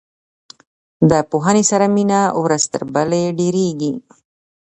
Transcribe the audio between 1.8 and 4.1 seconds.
مینه ورځ تر بلې ډیریږي.